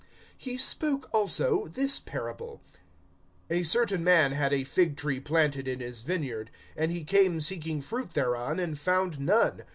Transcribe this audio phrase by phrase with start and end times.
[0.43, 2.59] (6)He spoke also this parable:
[3.51, 7.81] A certain man had a fig tree planted in his vineyard; and he came seeking
[7.81, 9.61] fruit thereon, and found none.